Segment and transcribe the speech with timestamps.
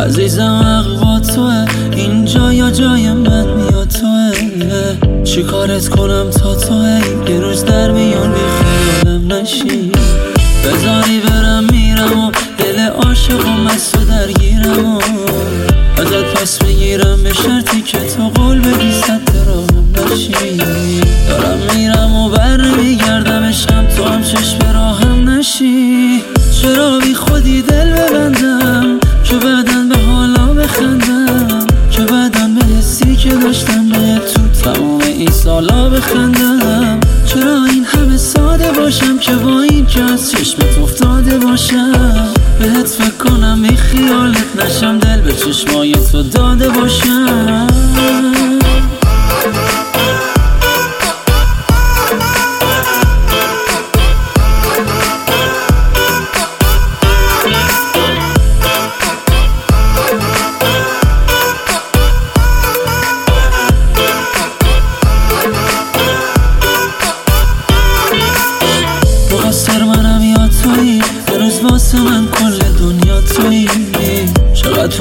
[0.00, 1.66] عزیزم حق با توه.
[1.92, 4.32] اینجا یا جای من یا توه.
[5.24, 9.92] چی کارت کنم تا توه؟ یه روز در میون بی خیالم نشی
[10.64, 15.00] بذاری برم میرم و دل عاشق و مست و درگیرم و
[15.98, 18.60] ازت پس بگیرم به شرطی که تو قول
[26.62, 29.00] چرا بی خودی دل ببندم.
[29.24, 31.66] که بعدن به حالا بخندم.
[31.90, 37.00] که بعدن به حسی که داشتم به تو تمام این سالا بخندم.
[37.26, 43.28] چرا این همه ساده باشم که با این که از چشمت افتاده باشم؟ بهت فکر
[43.28, 44.98] کنم بی خیالت نشم.
[44.98, 47.41] دل به چشمای تو داده باشم.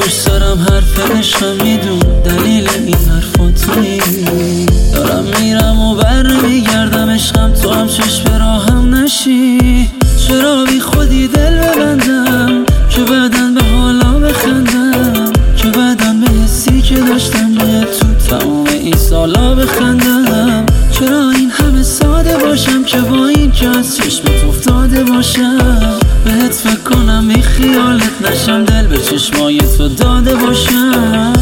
[0.02, 7.54] پشت سرم حرف عشقم میدون دلیل این حرفا تویی دارم میرم و بر نمیگردم عشقم
[7.54, 9.90] تو هم چشم راهم نشی.
[10.28, 15.32] چرا بی خودی دل ببندم؟ که بعدن به حالا بخندم.
[15.58, 20.66] که بعدن به حسی که داشتم به تو تمام این سالا بخندم.
[20.92, 26.00] چرا این همه ساده باشم؟ که با این که از چشمت افتاده باشم.
[26.26, 27.24] بهت فکر کنم
[27.62, 31.41] خیالت نشم دل به چشمای تو داده باشم.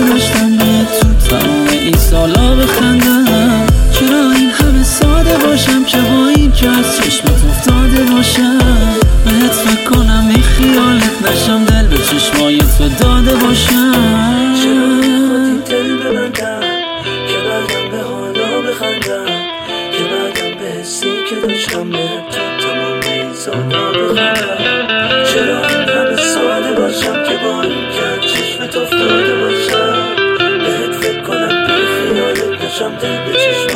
[0.00, 0.64] داشتم به
[1.00, 3.66] تو تمام این سالا بخندم.
[3.92, 8.58] چرا این همه ساده باشم؟ که با این از چشمت افتاده باشم؟
[9.24, 14.54] بهت فکر کنم بی خیالت نشم دل به چشمای تو داده باشم.
[14.62, 14.98] چرا
[15.66, 16.60] دل ببندم
[17.28, 18.62] که بعدم به حالا
[19.92, 20.82] که بعدم به
[21.40, 21.54] به
[22.60, 23.34] تمام این
[25.34, 27.88] چرا این همه ساده باشم که با این
[32.78, 33.67] فکر کنم بی